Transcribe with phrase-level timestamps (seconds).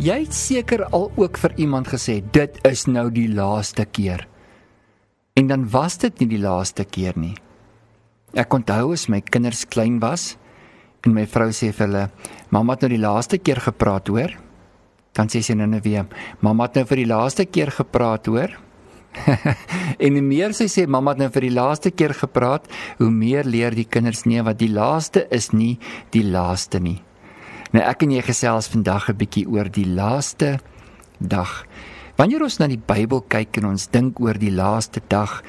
[0.00, 4.22] Jy het seker al ook vir iemand gesê dit is nou die laaste keer.
[5.36, 7.34] En dan was dit nie die laaste keer nie.
[8.32, 10.38] Ek onthou as my kinders klein was
[11.04, 12.10] en my vrou sê vir hulle,
[12.48, 14.30] "Mamma het nou die laaste keer gepraat, hoor?"
[15.12, 16.06] Dan sê sy nou net weer,
[16.40, 18.56] "Mamma het nou vir die laaste keer gepraat, hoor?"
[20.04, 22.66] en hoe meer sy sê mamma het nou vir die laaste keer gepraat,
[22.98, 25.78] hoe meer leer die kinders nee wat die laaste is nie
[26.10, 27.02] die laaste nie.
[27.70, 30.58] Nou ek en jy gesels vandag 'n bietjie oor die laaste
[31.20, 31.64] dag.
[32.18, 35.42] Wanneer ons na die Bybel kyk en ons dink oor die laaste dag,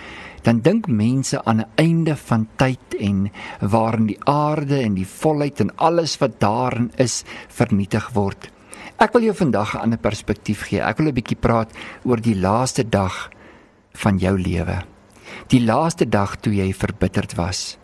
[0.43, 5.59] dan dink mense aan 'n einde van tyd en waarin die aarde en die volheid
[5.61, 8.51] en alles wat daarin is vernietig word.
[8.99, 10.79] Ek wil jou vandag 'n ander perspektief gee.
[10.79, 13.31] Ek wil 'n bietjie praat oor die laaste dag
[13.93, 14.83] van jou lewe.
[15.47, 17.77] Die laaste dag toe jy verbitterd was.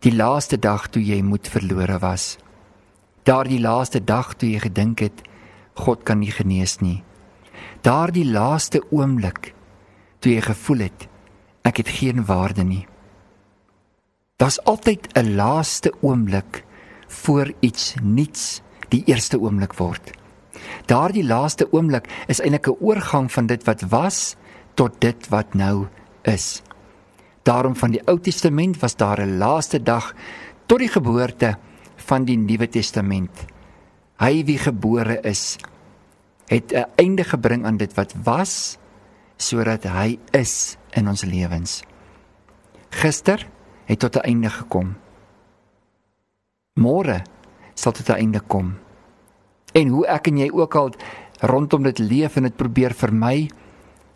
[0.00, 2.38] Die laaste dag toe jy moed verlore was
[3.22, 5.22] daardie laaste dag toe jy gedink het
[5.74, 7.02] God kan nie genees nie.
[7.82, 9.54] Daardie laaste oomblik
[10.20, 11.08] toe jy gevoel het
[11.62, 12.86] ek het geen waarde nie.
[14.36, 16.64] Daar's altyd 'n laaste oomblik
[17.06, 20.10] voor iets nuuts die eerste oomblik word.
[20.86, 24.36] Daardie laaste oomblik is eintlik 'n oorgang van dit wat was
[24.74, 25.86] tot dit wat nou
[26.22, 26.62] is.
[27.42, 30.14] Daarom van die Ou Testament was daar 'n laaste dag
[30.66, 31.58] tot die geboorte
[32.06, 33.46] van die Nuwe Testament.
[34.22, 35.58] Hy wie gebore is,
[36.46, 38.78] het 'n einde gebring aan dit wat was
[39.36, 41.82] sodat hy is in ons lewens.
[42.90, 43.48] Gister
[43.84, 44.96] het tot 'n einde gekom.
[46.74, 47.22] Môre
[47.74, 48.78] sal tot 'n einde kom.
[49.72, 50.90] En hoe ek en jy ook al
[51.40, 53.50] rondom dit leef en dit probeer vermy,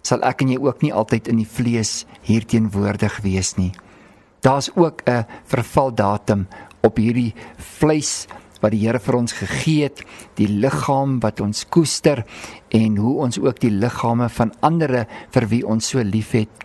[0.02, 3.72] sal ek en jy ook nie altyd in die vlees hier teenwoordig wees nie.
[4.40, 6.46] Daar's ook 'n vervaldatum
[6.86, 7.34] op hierdie
[7.78, 8.26] vleis
[8.62, 10.02] wat die Here vir ons gegee het,
[10.38, 12.24] die liggaam wat ons koester
[12.74, 16.64] en hoe ons ook die liggame van ander vir wie ons so liefhet,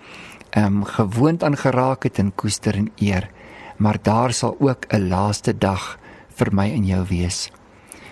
[0.52, 3.30] ehm um, gewoond aan geraak het en koester en eer.
[3.78, 5.98] Maar daar sal ook 'n laaste dag
[6.36, 7.52] vir my en jou wees.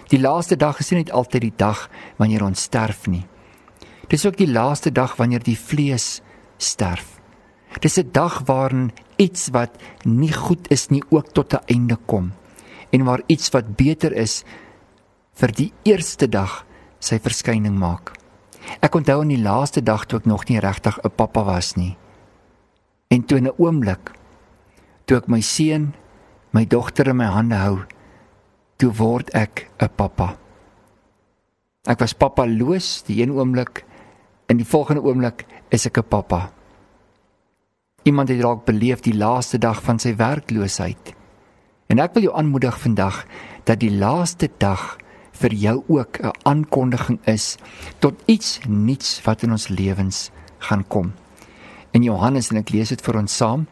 [0.10, 3.26] Die laaste dag is nie net altyd die dag wanneer ons sterf nie.
[4.08, 6.22] Dis ook die laaste dag wanneer die vlees
[6.58, 7.19] sterf.
[7.80, 9.70] Dis 'n dag waarin iets wat
[10.04, 12.32] nie goed is nie ook tot 'n einde kom
[12.92, 14.44] en waar iets wat beter is
[15.34, 16.66] vir die eerste dag
[17.00, 18.18] sy verskyning maak.
[18.82, 21.98] Ek onthou in die laaste dag toe ek nog nie regtig 'n pappa was nie.
[23.08, 24.12] En toe 'n oomblik
[25.10, 25.96] toe ek my seun,
[26.54, 27.80] my dogter in my hande hou,
[28.78, 30.38] toe word ek 'n pappa.
[31.88, 33.86] Ek was pappaloos die een oomblik
[34.48, 36.52] en die volgende oomblik is ek 'n pappa.
[38.04, 41.14] Iemand het dalk beleef die laaste dag van sy werkloosheid.
[41.90, 43.26] En ek wil jou aanmoedig vandag
[43.68, 44.98] dat die laaste dag
[45.40, 47.58] vir jou ook 'n aankondiging is
[48.00, 51.14] tot iets nuuts wat in ons lewens gaan kom.
[51.92, 53.68] In Johannes en ek lees dit vir ons saam,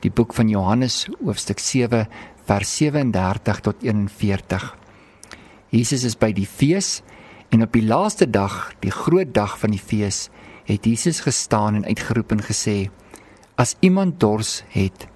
[0.00, 2.06] die boek van Johannes hoofstuk 7
[2.44, 4.76] vers 37 tot 41.
[5.68, 7.02] Jesus is by die fees
[7.50, 10.30] en op die laaste dag, die groot dag van die fees,
[10.64, 12.90] het Jesus gestaan en uitgeroep en gesê:
[13.54, 15.06] As iemand dors het,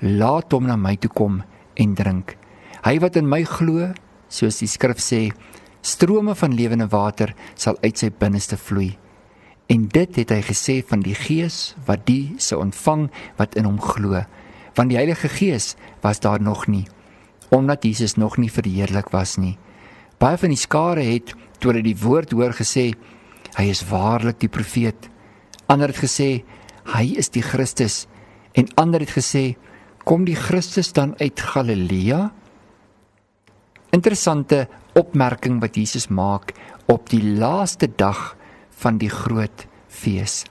[0.00, 1.40] laat hom na my toe kom
[1.74, 2.36] en drink.
[2.84, 3.88] Hy wat in my glo,
[4.30, 5.24] soos die skrif sê,
[5.82, 8.92] strome van lewende water sal uit sy binneste vloei.
[9.68, 13.08] En dit het hy gesê van die Gees wat die se ontvang
[13.40, 14.22] wat in hom glo.
[14.78, 16.86] Want die Heilige Gees was daar nog nie,
[17.50, 19.56] omdat Jesus nog nie verheerlik was nie.
[20.22, 22.92] Baie van die skare het toe hulle die woord hoor gesê,
[23.58, 25.10] hy is waarlik die profeet.
[25.66, 26.30] Ander het gesê
[26.94, 28.06] hy is die Christus
[28.58, 29.56] en ander het gesê
[30.08, 32.28] kom die Christus dan uit Galilea
[33.92, 34.66] interessante
[34.98, 36.54] opmerking wat Jesus maak
[36.88, 38.36] op die laaste dag
[38.82, 40.44] van die groot fees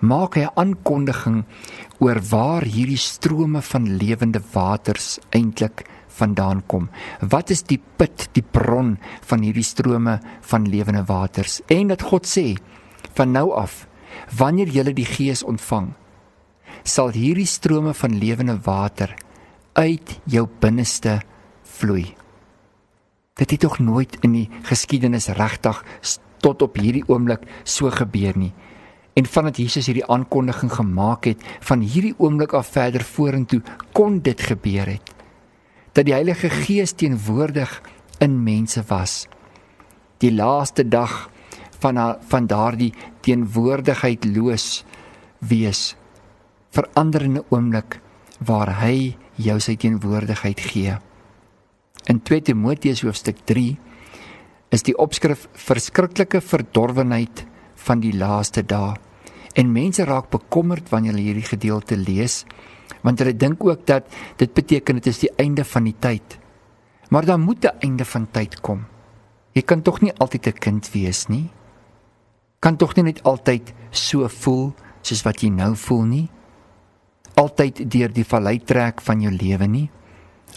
[0.00, 1.44] maak hy 'n aankondiging
[2.00, 6.90] oor waar hierdie strome van lewende waters eintlik vandaan kom.
[7.20, 11.60] Wat is die put, die bron van hierdie strome van lewende waters?
[11.66, 12.56] En dat God sê
[13.14, 13.86] van nou af
[14.38, 15.92] Wanneer jy die Gees ontvang,
[16.84, 19.14] sal hierdie strome van lewende water
[19.72, 21.20] uit jou binneste
[21.78, 22.14] vloei.
[23.38, 25.80] Dit het tog nooit in die geskiedenis regtig
[26.42, 28.52] tot op hierdie oomblik so gebeur nie.
[29.14, 33.60] En vandat Jesus hierdie aankondiging gemaak het, van hierdie oomblik af verder vorentoe
[33.92, 35.12] kon dit gebeur het.
[35.92, 37.80] Dat die Heilige Gees teenwoordig
[38.24, 39.26] in mense was.
[40.18, 41.28] Die laaste dag
[41.82, 41.98] van
[42.30, 42.92] van daardie
[43.26, 44.84] teenwoordigheid loos
[45.38, 45.92] wees
[46.72, 47.98] veranderende oomblik
[48.46, 50.96] waar hy jou sy teenwoordigheid gee.
[52.10, 53.76] In 2 Timoteus hoofstuk 3
[54.72, 57.44] is die opskrif verskriklike verdorwenheid
[57.86, 58.96] van die laaste dae.
[59.54, 62.42] En mense raak bekommerd wanneer hulle hierdie gedeelte lees,
[63.04, 64.08] want hulle dink ook dat
[64.40, 66.38] dit beteken dit is die einde van die tyd.
[67.12, 68.86] Maar dan moet 'n einde van tyd kom.
[69.52, 71.50] Jy kan tog nie altyd 'n kind wees nie.
[72.62, 74.70] Kan tog nie net altyd so voel
[75.02, 76.26] soos wat jy nou voel nie.
[77.34, 79.88] Altyd deur die vallei trek van jou lewe nie.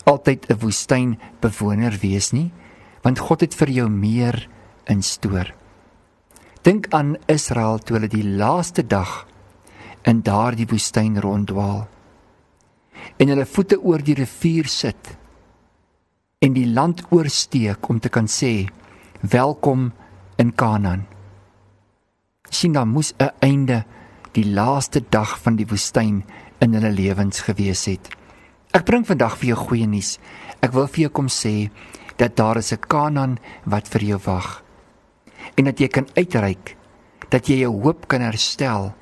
[0.05, 2.51] Altyd 'n woestyn bewoner wees nie,
[3.01, 4.47] want God het vir jou meer
[4.85, 5.53] instoor.
[6.61, 9.25] Dink aan Israel toe hulle die laaste dag
[10.03, 11.87] in daardie woestyn ronddwaal.
[13.17, 15.17] En hulle voete oor die rivier sit
[16.39, 18.69] en die land oorsteek om te kan sê
[19.21, 19.91] welkom
[20.37, 21.14] in Kanaan.
[22.55, 23.83] Sien dan moes 'n einde
[24.31, 26.23] die laaste dag van die woestyn
[26.59, 28.09] in hulle lewens gewees het.
[28.73, 30.19] Ek bring vandag vir jou goeie nuus.
[30.61, 31.69] Ek wil vir jou kom sê
[32.17, 34.63] dat daar is 'n Kanaan wat vir jou wag
[35.57, 36.75] en dat jy kan uitreik
[37.29, 38.93] dat jy jou hoop kan herstel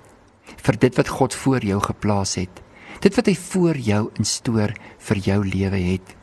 [0.57, 2.61] vir dit wat God voor jou geplaas het.
[3.01, 6.15] Dit wat hy voor jou instoor vir jou lewe het.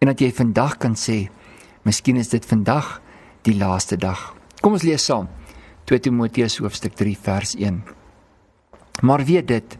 [0.00, 1.28] En dat jy vandag kan sê,
[1.82, 3.00] miskien is dit vandag
[3.42, 4.34] die laaste dag.
[4.60, 5.28] Kom ons lees saam
[5.88, 7.78] 2 Timoteus hoofstuk 3 vers 1.
[9.00, 9.76] Maar weet dit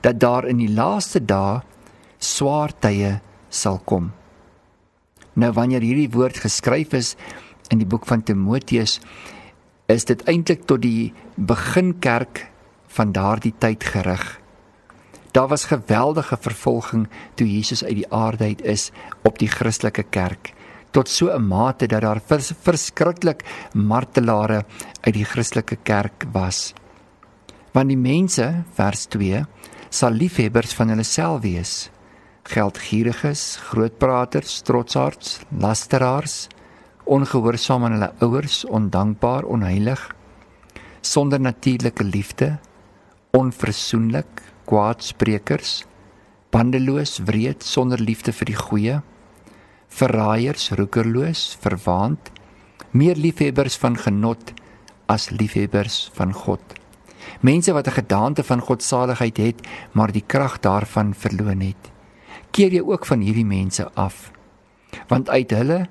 [0.00, 1.58] dat daar in die laaste dae
[2.16, 3.18] swaar tye
[3.52, 4.06] sal kom.
[5.36, 7.12] Nou wanneer hierdie woord geskryf is,
[7.68, 8.96] in die boek van Timoteus
[9.92, 12.46] is dit eintlik tot die beginkerk
[12.96, 14.24] van daardie tyd gerig.
[15.36, 18.90] Daar was geweldige vervolging toe Jesus uit die aarde uit is
[19.28, 20.54] op die Christelike kerk
[20.94, 23.42] tot so 'n mate dat daar vers, verskriklik
[23.74, 24.64] martelare
[25.00, 26.72] uit die Christelike kerk was.
[27.72, 29.44] Want die mense vers 2
[29.90, 31.90] sal liefhebbers van hulle self wees.
[32.44, 36.48] Geldgieriges, grootpraters, trotsaards, lasteraars,
[37.04, 40.14] ongehoorsaam aan hulle ouers, ondankbaar, onheilig,
[41.00, 42.58] sonder natuurlike liefde,
[43.32, 45.84] onversoenlik, kwaadsprekers,
[46.50, 49.02] bandeloos, wreed, sonder liefde vir die goeie,
[49.94, 52.30] verraaiers, roekerloos, verwaand,
[52.90, 54.52] meer liefhebbers van genot
[55.10, 56.62] as liefhebbers van God.
[57.40, 61.90] Mense wat 'n gedaante van godsaligheid het, maar die krag daarvan verloon het.
[62.50, 64.30] Keer jy ook van hierdie mense af?
[65.08, 65.88] Want uit hulle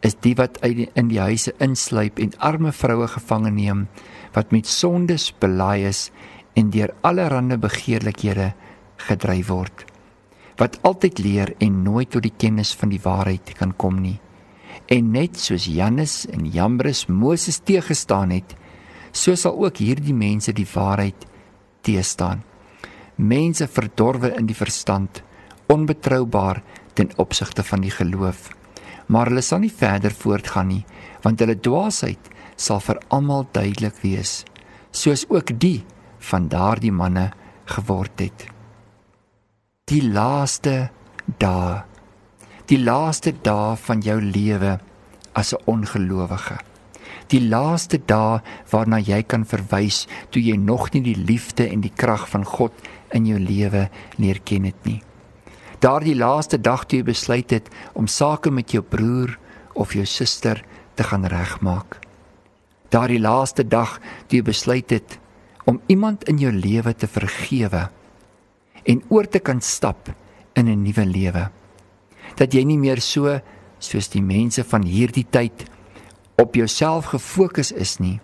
[0.00, 0.58] is die wat
[0.94, 3.88] in die huise insluip en arme vroue gevange neem
[4.32, 6.10] wat met sondes belaai is
[6.54, 8.52] en deur allerlei begeerlikhede
[8.96, 9.93] gedryf word
[10.60, 14.18] wat altyd leer en nooit tot die kennis van die waarheid kan kom nie.
[14.90, 18.56] En net soos Jannes en Jambres Moses teëgestaan het
[19.14, 21.26] so sal ook hierdie mense die waarheid
[21.86, 22.42] teëstaan.
[23.16, 25.22] Mense verdorwe in die verstand
[25.70, 26.62] onbetroubaar
[26.94, 28.50] ten opsigte van die geloof.
[29.06, 30.84] Maar hulle sal nie verder voortgaan nie
[31.24, 34.42] want hulle dwaasheid sal vir almal duidelik wees
[34.94, 35.80] soos ook die
[36.30, 37.30] van daardie manne
[37.76, 38.53] geword het
[39.90, 40.88] die laaste
[41.42, 41.82] dae
[42.70, 44.78] die laaste dae van jou lewe
[45.36, 46.56] as 'n ongelowige
[47.28, 48.40] die laaste dae
[48.72, 52.72] waarna jy kan verwys toe jy nog nie die liefde en die krag van God
[53.12, 55.02] in jou lewe leer ken het nie
[55.80, 59.38] daardie laaste dag toe jy besluit het om sake met jou broer
[59.74, 60.64] of jou suster
[60.94, 61.98] te gaan regmaak.
[62.88, 65.18] Daardie laaste dag toe jy besluit het
[65.66, 67.90] om iemand in jou lewe te vergewe
[68.84, 70.10] en oor te kan stap
[70.54, 71.50] in 'n nuwe lewe.
[72.36, 73.40] Dat jy nie meer so
[73.78, 75.64] soos die mense van hierdie tyd
[76.36, 78.20] op jouself gefokus is nie,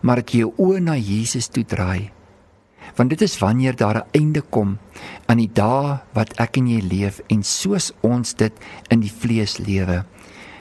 [0.00, 2.10] maar dat jy jou oë na Jesus toe draai
[2.96, 4.78] want dit is wanneer daar 'n einde kom
[5.26, 8.52] aan die dae wat ek en jy leef en soos ons dit
[8.88, 10.04] in die vlees lewe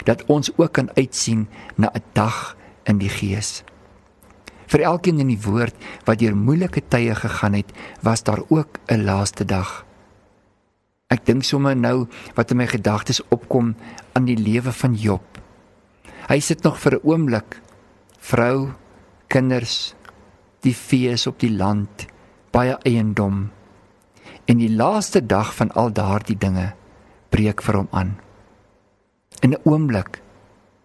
[0.03, 3.63] dat ons ook kan uitsien na 'n dag in die gees
[4.67, 9.05] vir elkeen in die woord wat deur moeilike tye gegaan het was daar ook 'n
[9.05, 9.85] laaste dag
[11.09, 13.75] ek dink sommer nou wat in my gedagtes opkom
[14.13, 15.41] aan die lewe van Job
[16.29, 17.61] hy sit nog vir 'n oomblik
[18.19, 18.73] vrou
[19.27, 19.95] kinders
[20.65, 22.07] die vee op die land
[22.55, 23.49] baie eiendom.
[24.45, 26.71] En die laaste dag van al daardie dinge
[27.33, 28.15] breek vir hom aan.
[29.41, 30.21] In 'n oomblik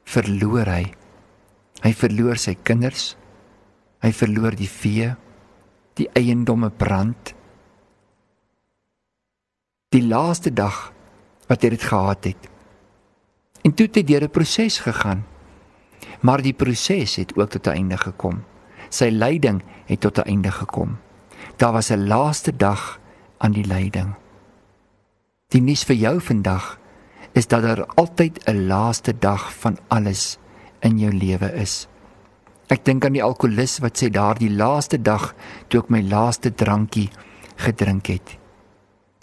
[0.04, 0.92] verloor hy.
[1.82, 3.16] Hy verloor sy kinders.
[4.00, 5.10] Hy verloor die vee,
[5.94, 7.34] die eiendomme brand.
[9.90, 10.92] Die laaste dag
[11.50, 12.48] wat hy dit gehad het.
[13.64, 15.26] En toe het hy deur 'n proses gegaan.
[16.20, 18.44] Maar die proses het ook tot 'n einde gekom.
[18.88, 20.98] Sy lyding het tot 'n einde gekom
[21.56, 23.00] daar was 'n laaste dag
[23.36, 24.14] aan die lyding.
[25.48, 26.78] Die nuus vir jou vandag
[27.32, 30.38] is dat daar altyd 'n laaste dag van alles
[30.78, 31.88] in jou lewe is.
[32.70, 35.32] Ek dink aan die alkolikus wat sê daardie laaste dag
[35.68, 37.08] toe ek my laaste drankie
[37.58, 38.36] gedrink het.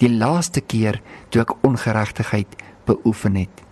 [0.03, 0.99] Die laaste keer
[1.31, 2.57] toe ek ongeregtigheid
[2.89, 3.63] beoefen het.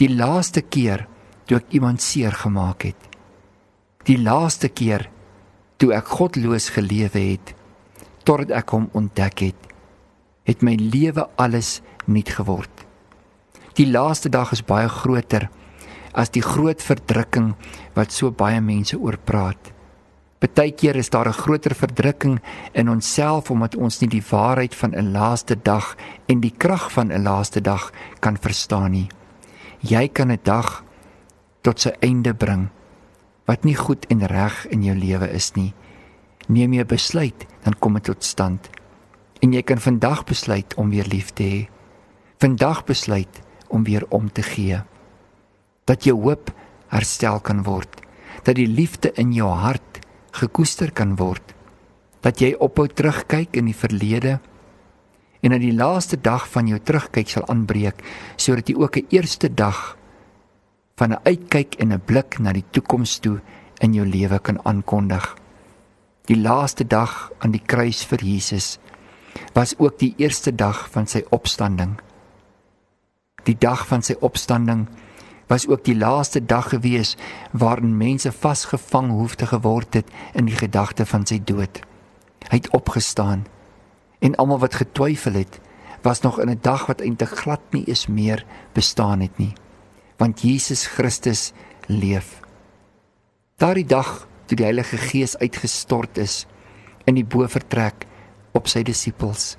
[0.00, 1.04] Die laaste keer
[1.44, 3.04] toe ek iemand seer gemaak het.
[4.08, 5.10] Die laaste keer
[5.76, 7.54] toe ek godloos gelewe het
[8.24, 9.60] totdat ek hom ontdek het,
[10.44, 12.84] het my lewe alles nuut geword.
[13.78, 15.46] Die laaste dag is baie groter
[16.18, 17.52] as die groot verdrukking
[17.94, 19.70] wat so baie mense oor praat.
[20.38, 22.40] Partykeer is daar 'n groter verdrukking
[22.72, 25.96] in onsself omdat ons nie die waarheid van 'n laaste dag
[26.26, 29.08] en die krag van 'n laaste dag kan verstaan nie.
[29.80, 30.84] Jy kan 'n dag
[31.62, 32.68] tot sy einde bring
[33.46, 35.74] wat nie goed en reg in jou lewe is nie.
[36.48, 38.70] Neem jy 'n besluit, dan kom dit tot stand.
[39.40, 41.68] En jy kan vandag besluit om weer lief te hê.
[42.38, 44.82] Vandag besluit om weer om te gee.
[45.88, 46.52] Dat jou hoop
[46.92, 47.90] herstel kan word.
[48.44, 50.02] Dat die liefde in jou hart
[50.36, 51.54] gekoester kan word.
[52.20, 54.38] Dat jy ophou terugkyk in die verlede
[55.40, 58.02] en aan die laaste dag van jou terugkyk sal aanbreek
[58.36, 59.96] sodat jy ook 'n eerste dag
[60.98, 63.40] van 'n uitkyk en 'n blik na die toekoms toe
[63.78, 65.36] in jou lewe kan aankondig.
[66.24, 68.78] Die laaste dag aan die kruis vir Jesus
[69.52, 72.00] was ook die eerste dag van sy opstanding.
[73.42, 74.88] Die dag van sy opstanding
[75.48, 77.16] was ook die laaste dag gewees
[77.52, 81.80] waarin mense vasgevang hoef te geword het in die gedagte van sy dood.
[82.48, 83.46] Hy het opgestaan
[84.20, 85.60] en almal wat getwyfel het,
[86.02, 89.52] was nog in 'n dag wat eintlik glad nie is meer bestaan het nie.
[90.16, 91.52] Want Jesus Christus
[91.86, 92.40] leef.
[93.56, 96.46] Daardie dag toe die Heilige Gees uitgestort is
[97.04, 98.06] in die bovertrek
[98.52, 99.56] op sy disippels.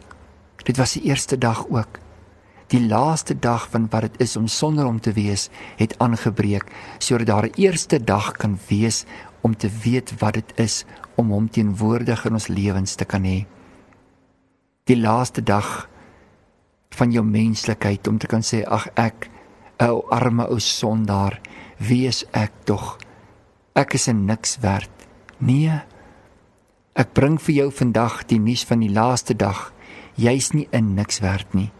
[0.63, 1.99] Dit was die eerste dag ook.
[2.69, 5.47] Die laaste dag van wat dit is om sonder hom te wees,
[5.79, 6.69] het aangebreek
[7.01, 9.05] sodat daar 'n eerste dag kan wees
[9.41, 10.85] om te weet wat dit is
[11.15, 13.45] om hom teenwoordig in ons lewens te kan hê.
[14.83, 15.89] Die laaste dag
[16.89, 19.29] van jou menslikheid om te kan sê ag ek
[19.77, 21.41] ou arme ou sondaar,
[21.77, 22.97] wie is ek tog?
[23.73, 24.89] Ek is niks werd.
[25.37, 25.81] Nee.
[26.93, 29.73] Ek bring vir jou vandag die nuus van die laaste dag.
[30.15, 31.71] Jy's nie 'n niks werd nie.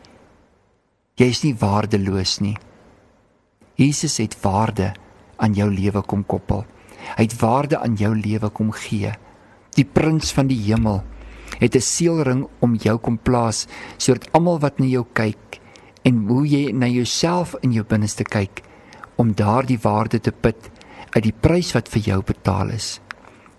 [1.19, 2.55] Jy's nie waardeloos nie.
[3.75, 4.93] Jesus het waarde
[5.35, 6.61] aan jou lewe kom koppel.
[7.17, 9.11] Hy het waarde aan jou lewe kom gee.
[9.75, 11.03] Die prins van die hemel
[11.59, 15.59] het 'n seelring om jou kom plaas sodat almal wat na jou kyk
[16.03, 18.63] en hoe jy na jouself in jou binneste kyk
[19.17, 20.71] om daardie waarde te put
[21.09, 23.01] uit die prys wat vir jou betaal is.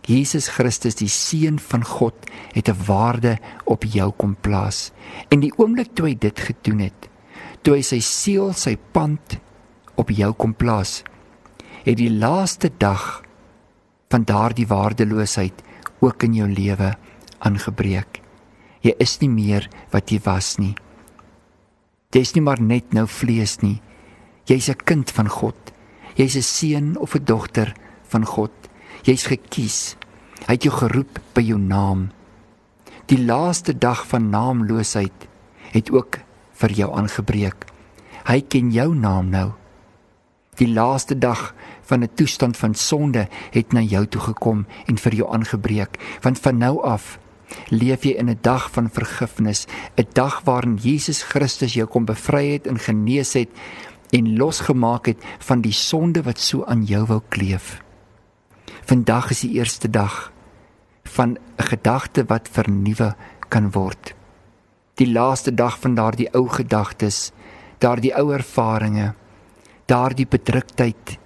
[0.07, 2.15] Jesus Christus die seun van God
[2.55, 4.93] het 'n waarde op jou kom plaas.
[5.29, 7.10] En die oomblik toe hy dit gedoen het,
[7.63, 9.37] toe hy sy siel, sy pand
[10.01, 11.03] op jou kom plaas,
[11.85, 13.23] het die laaste dag
[14.11, 15.63] van daardie waardeloosheid
[16.01, 16.95] ook in jou lewe
[17.45, 18.21] aangebreek.
[18.81, 20.73] Jy is nie meer wat jy was nie.
[22.11, 23.81] Jy is nie maar net nou vlees nie.
[24.49, 25.73] Jy's 'n kind van God.
[26.17, 27.75] Jy's 'n seun of 'n dogter
[28.09, 28.53] van God.
[29.05, 29.97] Jy's gekies.
[30.47, 32.11] Hy het jou geroep by jou naam.
[33.07, 35.29] Die laaste dag van naamloosheid
[35.73, 36.19] het ook
[36.61, 37.67] vir jou aangebreek.
[38.29, 39.49] Hy ken jou naam nou.
[40.61, 41.55] Die laaste dag
[41.89, 46.39] van 'n toestand van sonde het na jou toe gekom en vir jou aangebreek, want
[46.39, 47.19] van nou af
[47.71, 52.53] leef jy in 'n dag van vergifnis, 'n dag waarin Jesus Christus jou kom bevry
[52.53, 53.49] het en genees het
[54.11, 57.83] en losgemaak het van die sonde wat so aan jou wou kleef.
[58.85, 60.33] Vandag is die eerste dag
[61.05, 63.15] van 'n gedagte wat vernuwe
[63.49, 64.15] kan word
[65.01, 67.31] die laaste dag van daardie ou gedagtes,
[67.81, 69.15] daardie ou ervarings,
[69.89, 71.17] daardie bedruktheid,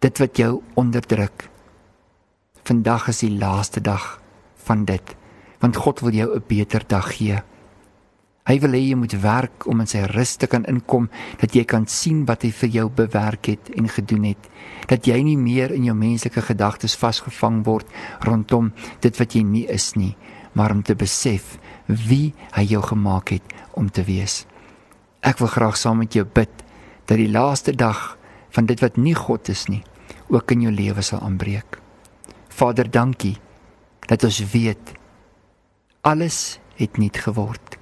[0.00, 1.44] dit wat jou onderdruk.
[2.64, 4.16] Vandag is die laaste dag
[4.64, 5.14] van dit,
[5.60, 7.42] want God wil jou 'n beter dag gee.
[8.46, 11.64] Hy wil hê jy moet werk om in sy rus te kan inkom, dat jy
[11.64, 14.48] kan sien wat hy vir jou bewerk het en gedoen het,
[14.86, 17.86] dat jy nie meer in jou menslike gedagtes vasgevang word
[18.20, 20.16] rondom dit wat jy nie is nie,
[20.54, 21.58] maar om te besef
[22.08, 24.44] wie hy jou gemaak het om te wees.
[25.20, 26.52] Ek wil graag saam met jou bid
[27.06, 28.16] dat die laaste dag
[28.54, 29.82] van dit wat nie God is nie,
[30.28, 31.78] ook in jou lewe sal aanbreek.
[32.48, 33.36] Vader, dankie
[34.08, 34.94] dat ons weet
[36.02, 37.76] alles het nuut geword.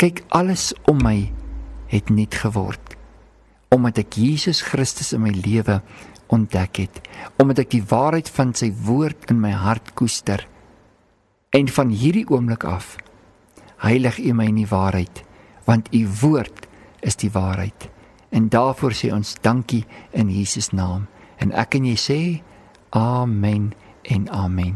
[0.00, 1.32] Kyk, alles om my
[1.92, 2.96] het nuut geword
[3.74, 5.80] omdat ek Jesus Christus in my lewe
[6.32, 7.00] ontdek het,
[7.42, 10.44] omdat ek die waarheid van sy woord in my hart koester
[11.50, 12.96] En van hierdie oomblik af
[13.86, 15.22] heilig U my in die waarheid,
[15.68, 16.66] want U woord
[17.06, 17.88] is die waarheid.
[18.34, 21.06] En daarvoor sê ons dankie in Jesus naam.
[21.38, 22.20] En ek en jy sê
[22.96, 23.70] amen
[24.02, 24.74] en amen.